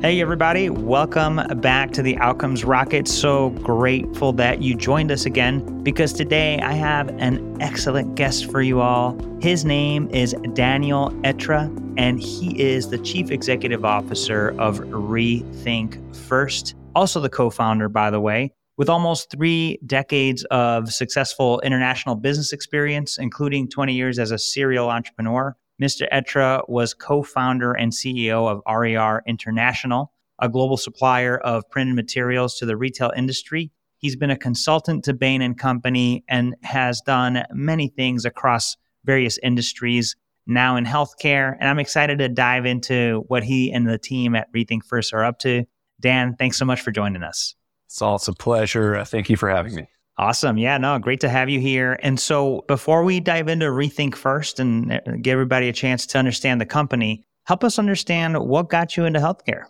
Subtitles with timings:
[0.00, 3.08] Hey, everybody, welcome back to the Outcomes Rocket.
[3.08, 8.62] So grateful that you joined us again because today I have an excellent guest for
[8.62, 9.18] you all.
[9.40, 11.66] His name is Daniel Etra,
[11.98, 18.12] and he is the Chief Executive Officer of Rethink First, also the co founder, by
[18.12, 18.52] the way.
[18.76, 24.90] With almost three decades of successful international business experience, including 20 years as a serial
[24.90, 26.08] entrepreneur, Mr.
[26.12, 32.56] Etra was co founder and CEO of RER International, a global supplier of printed materials
[32.58, 33.70] to the retail industry.
[33.98, 39.38] He's been a consultant to Bain and Company and has done many things across various
[39.42, 41.56] industries, now in healthcare.
[41.60, 45.24] And I'm excited to dive into what he and the team at Rethink First are
[45.24, 45.64] up to.
[46.00, 47.54] Dan, thanks so much for joining us.
[47.86, 49.04] It's all a pleasure.
[49.04, 49.88] Thank you for having me.
[50.18, 50.58] Awesome.
[50.58, 51.98] Yeah, no, great to have you here.
[52.02, 56.18] And so before we dive into Rethink First and uh, give everybody a chance to
[56.18, 59.64] understand the company, help us understand what got you into healthcare.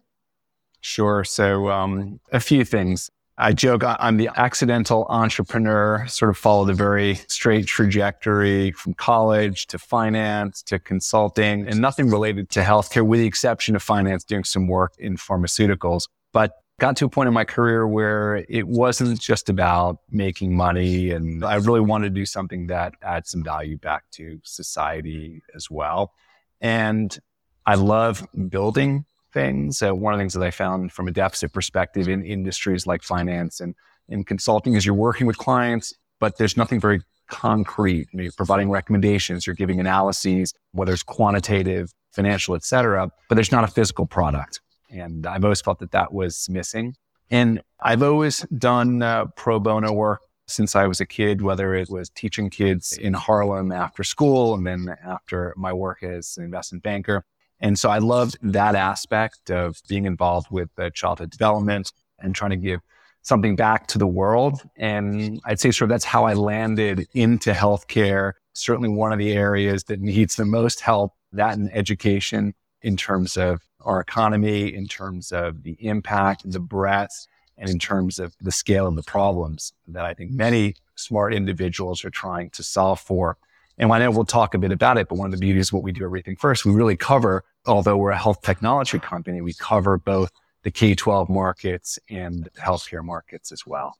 [0.81, 1.23] Sure.
[1.23, 3.11] So, um, a few things.
[3.41, 9.69] I joke I'm the accidental entrepreneur, sort of followed a very straight trajectory from college
[9.69, 14.43] to finance to consulting and nothing related to healthcare, with the exception of finance, doing
[14.43, 16.09] some work in pharmaceuticals.
[16.33, 21.11] But got to a point in my career where it wasn't just about making money.
[21.11, 25.71] And I really wanted to do something that adds some value back to society as
[25.71, 26.13] well.
[26.61, 27.19] And
[27.67, 29.83] I love building things.
[29.83, 33.03] Uh, one of the things that I found from a deficit perspective in industries like
[33.03, 33.75] finance and
[34.09, 38.09] in consulting is you're working with clients, but there's nothing very concrete.
[38.13, 43.65] You're providing recommendations, you're giving analyses, whether it's quantitative, financial, et cetera, but there's not
[43.65, 44.61] a physical product.
[44.91, 46.95] And I've always felt that that was missing.
[47.31, 51.91] And I've always done uh, pro bono work since I was a kid, whether it
[51.91, 56.83] was teaching kids in Harlem after school and then after my work as an investment
[56.83, 57.25] banker.
[57.61, 62.53] And so I loved that aspect of being involved with uh, childhood development and trying
[62.53, 62.81] to give
[63.23, 64.63] something back to the world.
[64.77, 68.33] And I'd say sort of that's how I landed into healthcare.
[68.55, 73.37] Certainly one of the areas that needs the most help, that and education in terms
[73.37, 78.35] of our economy, in terms of the impact, and the breadth, and in terms of
[78.41, 83.01] the scale of the problems that I think many smart individuals are trying to solve
[83.01, 83.37] for.
[83.79, 85.75] And I know we'll talk a bit about it, but one of the beauties of
[85.75, 89.55] what we do Rethink First, we really cover, although we're a health technology company, we
[89.55, 90.33] cover both
[90.65, 93.97] the K 12 markets and healthcare markets as well.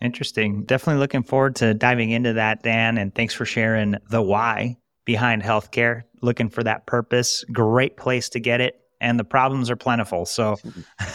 [0.00, 0.64] Interesting.
[0.64, 2.96] Definitely looking forward to diving into that, Dan.
[2.96, 7.44] And thanks for sharing the why behind healthcare, looking for that purpose.
[7.52, 10.26] Great place to get it and the problems are plentiful.
[10.26, 10.56] So,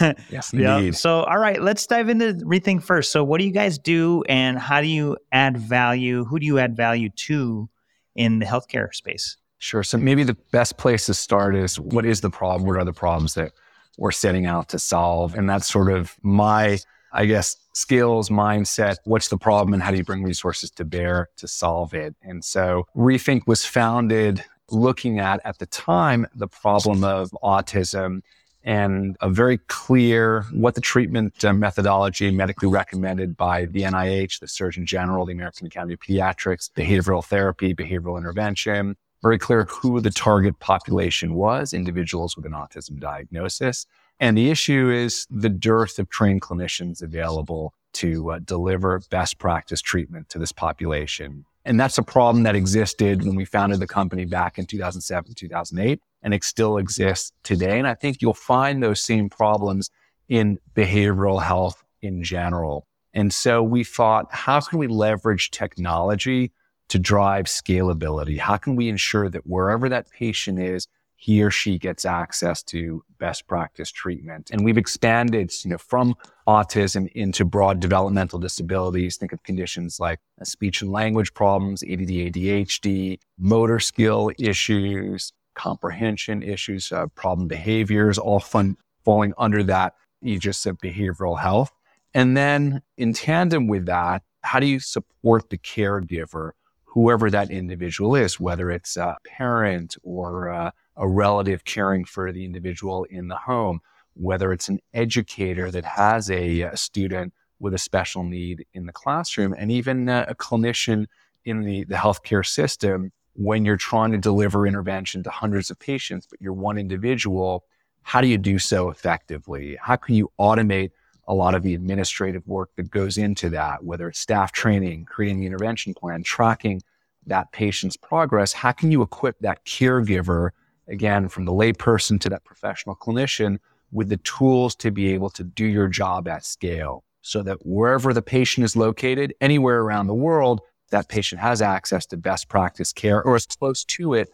[0.30, 0.96] yes, indeed.
[0.96, 3.12] So, all right, let's dive into Rethink First.
[3.12, 6.24] So, what do you guys do, and how do you add value?
[6.24, 7.68] Who do you add value to
[8.14, 9.36] in the healthcare space?
[9.58, 9.82] Sure.
[9.82, 12.66] So, maybe the best place to start is what is the problem?
[12.66, 13.52] What are the problems that
[13.96, 15.34] we're setting out to solve?
[15.34, 16.78] And that's sort of my,
[17.12, 18.96] I guess, skills, mindset.
[19.04, 22.16] What's the problem, and how do you bring resources to bear to solve it?
[22.22, 28.22] And so, Rethink was founded looking at at the time the problem of autism
[28.66, 34.48] and a very clear what the treatment uh, methodology medically recommended by the NIH, the
[34.48, 40.10] Surgeon General, the American Academy of Pediatrics, behavioral therapy, behavioral intervention, very clear who the
[40.10, 43.86] target population was, individuals with an autism diagnosis.
[44.18, 49.80] And the issue is the dearth of trained clinicians available to uh, deliver best practice
[49.80, 51.44] treatment to this population.
[51.66, 56.00] And that's a problem that existed when we founded the company back in 2007, 2008,
[56.22, 57.78] and it still exists today.
[57.78, 59.90] And I think you'll find those same problems
[60.28, 62.86] in behavioral health in general.
[63.12, 66.52] And so we thought, how can we leverage technology
[66.88, 68.38] to drive scalability?
[68.38, 73.02] How can we ensure that wherever that patient is, he or she gets access to
[73.18, 74.50] best practice treatment.
[74.52, 76.14] And we've expanded, you know, from
[76.46, 79.16] autism into broad developmental disabilities.
[79.16, 86.92] Think of conditions like speech and language problems, ADD, ADHD, motor skill issues, comprehension issues,
[86.92, 91.72] uh, problem behaviors, all fun, falling under that aegis of behavioral health.
[92.12, 96.52] And then in tandem with that, how do you support the caregiver,
[96.84, 102.44] whoever that individual is, whether it's a parent or a a relative caring for the
[102.44, 103.80] individual in the home,
[104.14, 108.92] whether it's an educator that has a, a student with a special need in the
[108.92, 111.06] classroom, and even a, a clinician
[111.44, 116.26] in the, the healthcare system when you're trying to deliver intervention to hundreds of patients,
[116.28, 117.64] but you're one individual,
[118.02, 119.76] how do you do so effectively?
[119.80, 120.90] How can you automate
[121.28, 125.40] a lot of the administrative work that goes into that, whether it's staff training, creating
[125.40, 126.82] the intervention plan, tracking
[127.26, 128.52] that patient's progress?
[128.52, 130.50] How can you equip that caregiver
[130.88, 133.58] again, from the layperson to that professional clinician
[133.92, 138.12] with the tools to be able to do your job at scale so that wherever
[138.12, 140.60] the patient is located, anywhere around the world,
[140.90, 144.28] that patient has access to best practice care or as close to it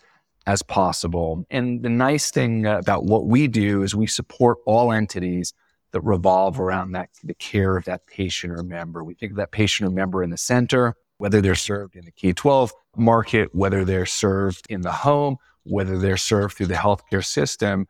[0.46, 1.46] as possible.
[1.50, 5.54] And the nice thing about what we do is we support all entities
[5.92, 9.04] that revolve around that the care of that patient or member.
[9.04, 12.10] We think of that patient or member in the center, whether they're served in the
[12.10, 17.86] K-12 market, whether they're served in the home, whether they're served through the healthcare system.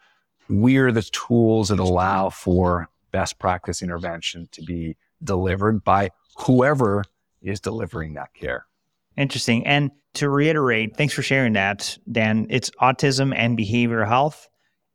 [0.49, 7.05] We're the tools that allow for best practice intervention to be delivered by whoever
[7.41, 8.67] is delivering that care.
[9.17, 9.67] Interesting.
[9.67, 12.47] And to reiterate, thanks for sharing that, Dan.
[12.51, 14.49] It's autism and behavioral health.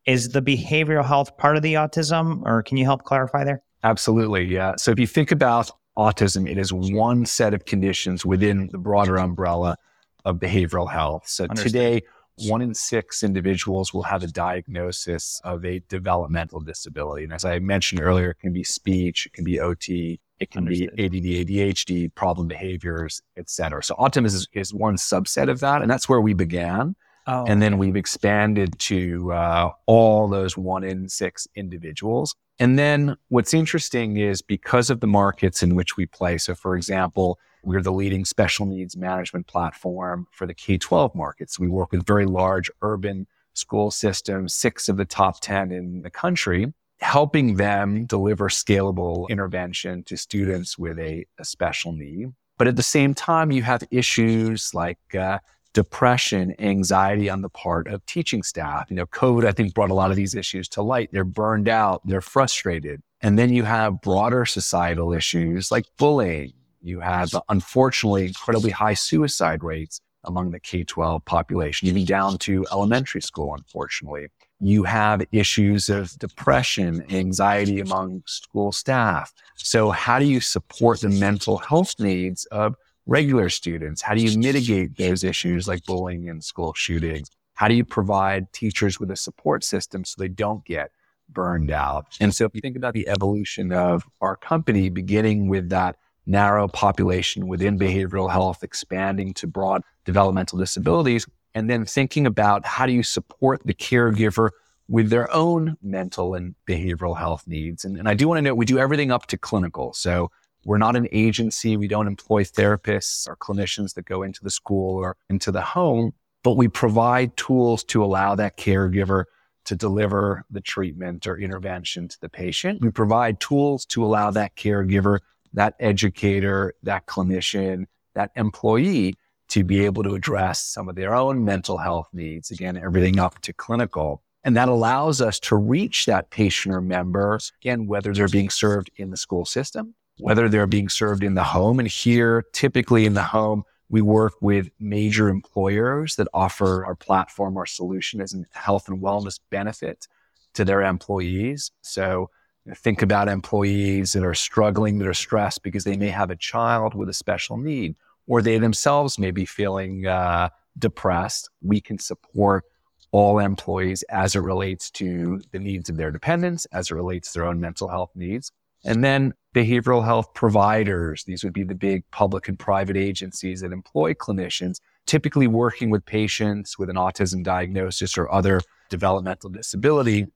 [0.06, 3.62] Is the behavioral health part of the autism, or can you help clarify there?
[3.84, 4.46] Absolutely.
[4.46, 4.76] Yeah.
[4.78, 9.18] So if you think about autism, it is one set of conditions within the broader
[9.18, 9.78] umbrella
[10.24, 11.28] of behavioral health.
[11.28, 11.72] So Understood.
[11.72, 12.02] today,
[12.46, 17.24] one in six individuals will have a diagnosis of a developmental disability.
[17.24, 20.68] And as I mentioned earlier, it can be speech, it can be OT, it can
[20.68, 20.96] Understood.
[20.96, 23.84] be ADD, ADHD, problem behaviors, et cetera.
[23.84, 25.82] So autism is, is one subset of that.
[25.82, 26.96] And that's where we began.
[27.26, 27.44] Oh.
[27.46, 32.36] And then we've expanded to uh, all those one in six individuals.
[32.60, 36.38] And then what's interesting is because of the markets in which we play.
[36.38, 41.60] So, for example, we're the leading special needs management platform for the K 12 markets.
[41.60, 46.10] We work with very large urban school systems, six of the top 10 in the
[46.10, 52.34] country helping them deliver scalable intervention to students with a, a special need.
[52.58, 55.40] But at the same time, you have issues like uh,
[55.74, 58.88] depression, anxiety on the part of teaching staff.
[58.90, 61.10] You know, COVID, I think, brought a lot of these issues to light.
[61.12, 63.02] They're burned out, they're frustrated.
[63.22, 66.54] And then you have broader societal issues like bullying.
[66.82, 72.38] You have, uh, unfortunately, incredibly high suicide rates among the K 12 population, even down
[72.40, 74.28] to elementary school, unfortunately.
[74.60, 79.32] You have issues of depression, anxiety among school staff.
[79.56, 82.76] So how do you support the mental health needs of
[83.06, 84.02] regular students?
[84.02, 87.30] How do you mitigate those issues like bullying and school shootings?
[87.54, 90.92] How do you provide teachers with a support system so they don't get
[91.30, 92.06] burned out?
[92.20, 95.98] And so if you think about the evolution of our company, beginning with that
[96.28, 101.26] narrow population within behavioral health, expanding to broad developmental disabilities,
[101.56, 104.50] and then thinking about how do you support the caregiver
[104.88, 107.84] with their own mental and behavioral health needs.
[107.84, 109.94] And, and I do want to note we do everything up to clinical.
[109.94, 110.30] So
[110.66, 111.78] we're not an agency.
[111.78, 116.14] We don't employ therapists or clinicians that go into the school or into the home,
[116.44, 119.26] but we provide tools to allow that caregiver
[119.66, 122.82] to deliver the treatment or intervention to the patient.
[122.82, 125.20] We provide tools to allow that caregiver,
[125.58, 129.16] that educator, that clinician, that employee
[129.50, 132.52] to be able to address some of their own mental health needs.
[132.52, 134.22] Again, everything up to clinical.
[134.44, 138.92] And that allows us to reach that patient or member, again, whether they're being served
[138.98, 141.80] in the school system, whether they're being served in the home.
[141.80, 147.58] And here, typically in the home, we work with major employers that offer our platform,
[147.58, 150.08] our solution as a health and wellness benefit
[150.54, 151.72] to their employees.
[151.82, 152.30] So
[152.76, 156.94] think about employees that are struggling, that are stressed because they may have a child
[156.94, 157.96] with a special need
[158.28, 162.66] or they themselves may be feeling uh, depressed, we can support
[163.12, 167.40] all employees as it relates to the needs of their dependents, as it relates to
[167.40, 168.52] their own mental health needs.
[168.86, 173.72] And then behavioral health providers, these would be the big public and private agencies that
[173.72, 180.28] employ clinicians, typically working with patients with an autism diagnosis or other developmental disability.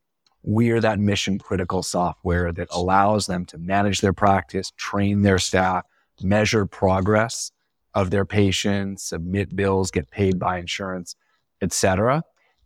[0.44, 5.40] We are that mission critical software that allows them to manage their practice, train their
[5.40, 5.86] staff,
[6.22, 7.52] measure progress,
[7.94, 11.16] of their patients, submit bills, get paid by insurance,
[11.62, 12.24] etc.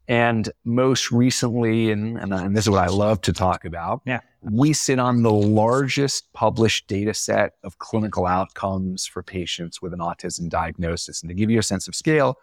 [0.08, 4.20] And most recently, and, and, and, this is what I love to talk about, yeah.
[4.42, 10.00] we sit on the largest published data set of clinical outcomes for patients with an
[10.00, 11.24] autism diagnosis.
[11.24, 12.38] And to give you a sense of scale,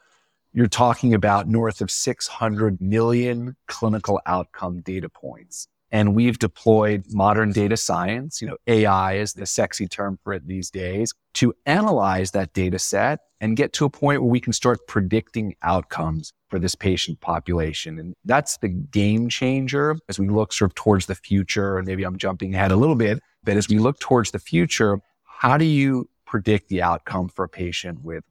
[0.52, 5.68] you're talking about north of 600 million clinical outcome data points.
[5.90, 10.46] And we've deployed modern data science, you know, AI is the sexy term for it
[10.46, 14.54] these days, to analyze that data set and get to a point where we can
[14.54, 17.98] start predicting outcomes for this patient population.
[17.98, 21.76] And that's the game changer as we look sort of towards the future.
[21.76, 25.00] And maybe I'm jumping ahead a little bit, but as we look towards the future,
[25.24, 28.24] how do you predict the outcome for a patient with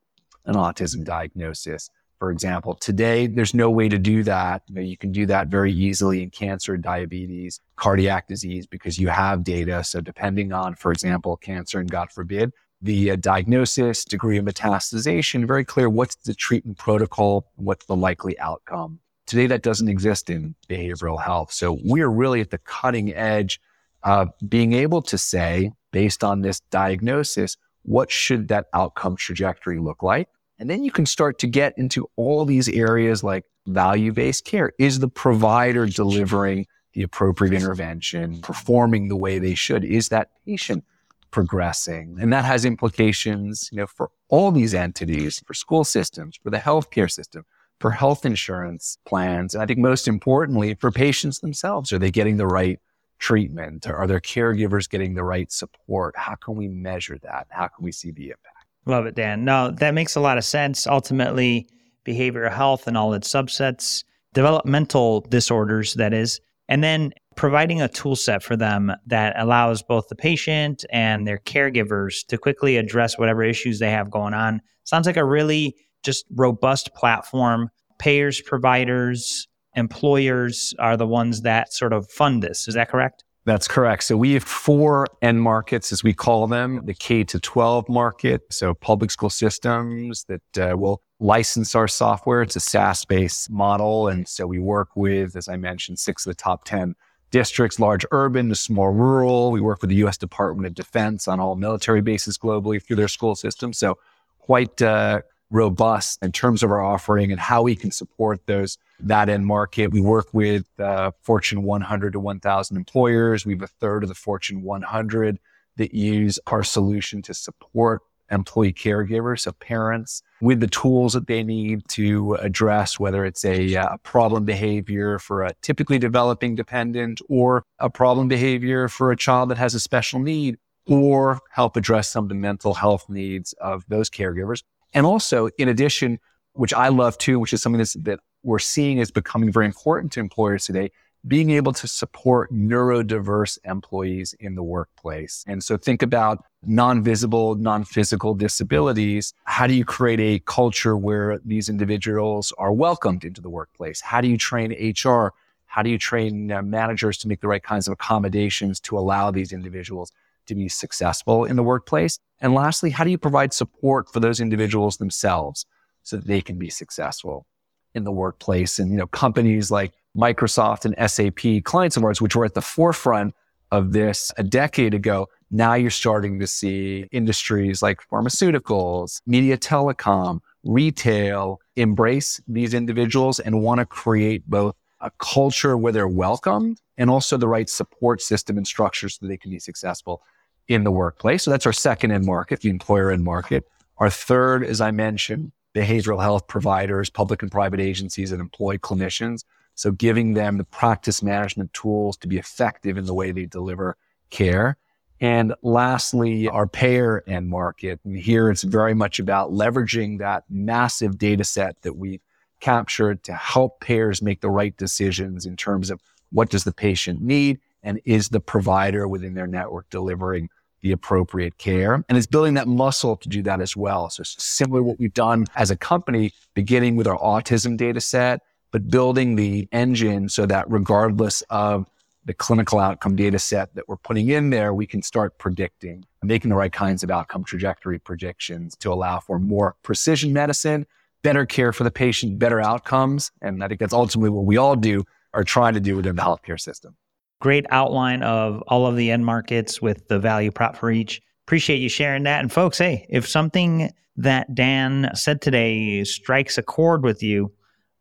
[0.45, 1.91] an autism diagnosis?
[2.21, 2.75] For example.
[2.75, 4.61] Today, there's no way to do that.
[4.67, 9.07] You, know, you, can do that very easily in cancer, diabetes, cardiac disease, because you
[9.07, 9.83] have data.
[9.83, 15.47] So depending on, for example, cancer and God forbid, the uh, diagnosis, degree of metastasization,
[15.47, 18.99] very clear what's the treatment protocol, what's the likely outcome.
[19.25, 21.51] Today, that doesn't exist in behavioral health.
[21.51, 23.59] So we're really at the cutting edge
[24.03, 30.03] of being able to say, based on this diagnosis, what should that outcome trajectory look
[30.03, 30.29] like?
[30.61, 34.73] And then you can start to get into all these areas like value based care.
[34.77, 39.83] Is the provider delivering the appropriate intervention, performing the way they should?
[39.83, 40.83] Is that patient
[41.31, 42.15] progressing?
[42.21, 46.59] And that has implications, you know, for all these entities, for school systems, for the
[46.59, 47.43] healthcare system,
[47.79, 49.55] for health insurance plans.
[49.55, 52.79] And I think most importantly, for patients themselves, are they getting the right
[53.17, 53.87] treatment?
[53.87, 56.15] Are their caregivers getting the right support?
[56.15, 57.47] How can we measure that?
[57.49, 58.50] How can we see the impact?
[58.85, 59.45] Love it, Dan.
[59.45, 60.87] No, that makes a lot of sense.
[60.87, 61.67] Ultimately,
[62.05, 68.15] behavioral health and all its subsets, developmental disorders, that is, and then providing a tool
[68.15, 73.43] set for them that allows both the patient and their caregivers to quickly address whatever
[73.43, 74.61] issues they have going on.
[74.83, 77.69] Sounds like a really just robust platform.
[77.99, 82.67] Payers, providers, employers are the ones that sort of fund this.
[82.67, 83.23] Is that correct?
[83.43, 84.03] That's correct.
[84.03, 88.41] So we have four end markets, as we call them, the K to 12 market.
[88.51, 92.43] So public school systems that uh, will license our software.
[92.43, 94.09] It's a SaaS based model.
[94.09, 96.95] And so we work with, as I mentioned, six of the top 10
[97.31, 99.51] districts, large urban to small rural.
[99.51, 100.17] We work with the U.S.
[100.17, 103.73] Department of Defense on all military bases globally through their school system.
[103.73, 103.97] So
[104.39, 105.21] quite uh,
[105.51, 109.91] robust in terms of our offering and how we can support those that end market.
[109.91, 113.45] We work with uh, Fortune 100 to 1,000 employers.
[113.45, 115.39] We have a third of the Fortune 100
[115.77, 121.43] that use our solution to support employee caregivers, so parents, with the tools that they
[121.43, 127.21] need to address whether it's a, a, uh, problem behavior for a typically developing dependent
[127.27, 132.09] or a problem behavior for a child that has a special need or help address
[132.09, 134.63] some of the mental health needs of those caregivers.
[134.93, 136.19] And also, in addition,
[136.53, 140.11] which I love too, which is something that's, that we're seeing is becoming very important
[140.13, 140.91] to employers today,
[141.27, 145.43] being able to support neurodiverse employees in the workplace.
[145.47, 149.33] And so think about non-visible, non-physical disabilities.
[149.45, 154.01] How do you create a culture where these individuals are welcomed into the workplace?
[154.01, 155.33] How do you train HR?
[155.67, 159.31] How do you train uh, managers to make the right kinds of accommodations to allow
[159.31, 160.11] these individuals
[160.47, 162.19] to be successful in the workplace?
[162.39, 165.65] And lastly, how do you provide support for those individuals themselves
[166.03, 167.45] so that they can be successful
[167.93, 168.79] in the workplace?
[168.79, 172.61] And, you know, companies like Microsoft and SAP, clients of ours, which were at the
[172.61, 173.33] forefront
[173.71, 180.39] of this a decade ago, now you're starting to see industries like pharmaceuticals, media telecom,
[180.63, 187.09] retail embrace these individuals and want to create both a culture where they're welcomed and
[187.09, 190.21] also the right support system and structure so they can be successful
[190.67, 191.41] in the workplace.
[191.41, 193.67] So that's our second end market, the employer end market.
[193.97, 199.45] Our third, as I mentioned, behavioral health providers, public and private agencies that employ clinicians.
[199.73, 203.97] So giving them the practice management tools to be effective in the way they deliver
[204.29, 204.77] care.
[205.19, 207.99] And lastly, our payer end market.
[208.05, 212.21] And here it's very much about leveraging that massive data set that we've
[212.59, 215.99] captured to help payers make the right decisions in terms of
[216.31, 220.49] what does the patient need and is the provider within their network delivering
[220.81, 222.03] the appropriate care.
[222.09, 224.09] And it's building that muscle to do that as well.
[224.09, 228.89] So similar what we've done as a company, beginning with our autism data set, but
[228.89, 231.85] building the engine so that regardless of
[232.25, 236.49] the clinical outcome data set that we're putting in there, we can start predicting, making
[236.49, 240.85] the right kinds of outcome trajectory predictions to allow for more precision medicine,
[241.23, 243.31] better care for the patient, better outcomes.
[243.41, 246.21] And I think that's ultimately what we all do are trying to do within the
[246.21, 246.95] healthcare system
[247.41, 251.21] great outline of all of the end markets with the value prop for each.
[251.45, 252.39] Appreciate you sharing that.
[252.39, 257.51] And folks, hey, if something that Dan said today strikes a chord with you,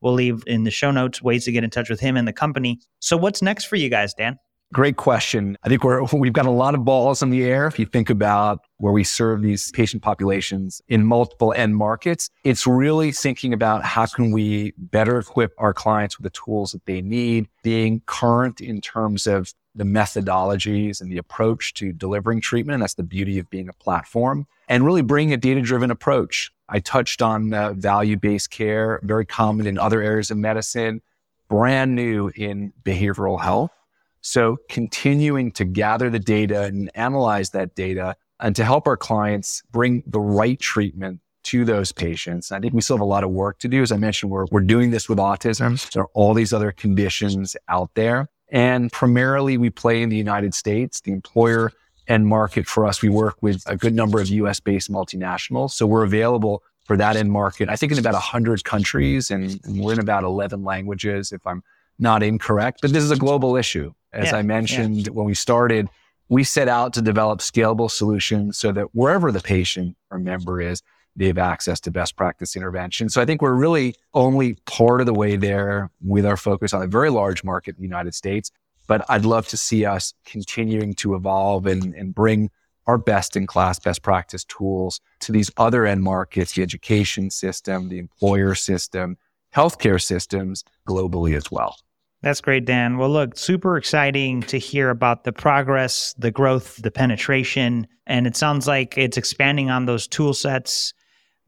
[0.02, 2.32] we'll leave in the show notes ways to get in touch with him and the
[2.32, 2.80] company.
[3.00, 4.38] So, what's next for you guys, Dan?
[4.72, 5.58] Great question.
[5.64, 7.66] I think we're, we've got a lot of balls in the air.
[7.66, 12.66] If you think about where we serve these patient populations in multiple end markets, it's
[12.66, 17.02] really thinking about how can we better equip our clients with the tools that they
[17.02, 22.74] need, being current in terms of the methodologies and the approach to delivering treatment.
[22.74, 26.52] And that's the beauty of being a platform and really bringing a data driven approach.
[26.68, 31.02] I touched on uh, value based care, very common in other areas of medicine,
[31.48, 33.72] brand new in behavioral health
[34.20, 39.62] so continuing to gather the data and analyze that data and to help our clients
[39.70, 42.52] bring the right treatment to those patients.
[42.52, 43.82] I think we still have a lot of work to do.
[43.82, 45.90] As I mentioned, we're, we're doing this with autism.
[45.92, 48.28] There are all these other conditions out there.
[48.50, 51.72] And primarily we play in the United States, the employer
[52.08, 53.00] end market for us.
[53.00, 55.70] We work with a good number of US based multinationals.
[55.70, 57.68] So we're available for that end market.
[57.68, 61.62] I think in about 100 countries and, and we're in about 11 languages, if I'm
[62.00, 62.80] not incorrect.
[62.82, 63.92] But this is a global issue.
[64.12, 65.88] As Yeah, I mentioned when we started,
[66.28, 70.82] we set out to develop scalable solutions so that wherever the patient or member is,
[71.16, 73.08] they have access to best practice intervention.
[73.08, 76.82] So I think we're really only part of the way there with our focus on
[76.82, 78.50] a very large market in the United States.
[78.86, 82.50] But I'd love to see us continuing to evolve and, and bring
[82.86, 87.88] our best in class, best practice tools to these other end markets, the education system,
[87.88, 89.16] the employer system,
[89.54, 91.76] healthcare systems globally as well.
[92.22, 92.98] That's great, Dan.
[92.98, 97.86] Well, look, super exciting to hear about the progress, the growth, the penetration.
[98.06, 100.92] And it sounds like it's expanding on those tool sets,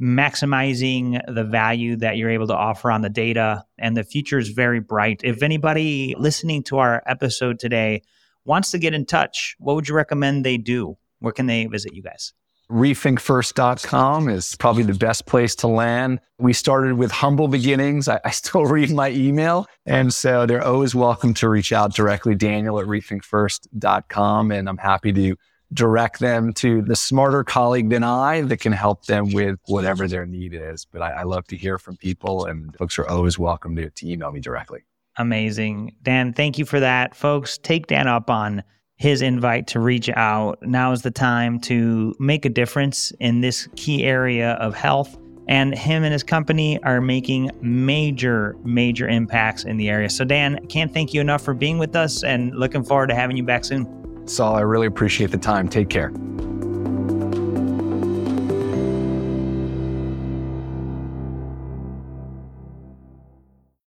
[0.01, 3.65] maximizing the value that you're able to offer on the data.
[3.79, 5.21] And the future is very bright.
[5.25, 8.03] If anybody listening to our episode today
[8.47, 10.97] wants to get in touch, what would you recommend they do?
[11.19, 12.33] Where can they visit you guys?
[12.71, 16.21] rethinkfirst.com is probably the best place to land.
[16.39, 18.09] We started with humble beginnings.
[18.09, 19.67] I, I, still read my email.
[19.85, 24.53] And so they're always welcome to reach out directly, Daniel at rethinkfirst.com.
[24.53, 25.37] And I'm happy to
[25.73, 30.27] direct them to the smarter colleague than I that can help them with whatever their
[30.27, 30.85] need is.
[30.85, 34.11] But I, I love to hear from people and folks are always welcome to, to
[34.11, 34.81] email me directly.
[35.17, 35.95] Amazing.
[36.03, 37.15] Dan, thank you for that.
[37.15, 38.63] Folks, take Dan up on
[39.03, 40.63] his invite to reach out.
[40.63, 45.19] Now is the time to make a difference in this key area of health.
[45.49, 50.09] And him and his company are making major, major impacts in the area.
[50.09, 53.37] So, Dan, can't thank you enough for being with us and looking forward to having
[53.37, 53.89] you back soon.
[54.29, 55.69] Saul, I really appreciate the time.
[55.69, 56.13] Take care.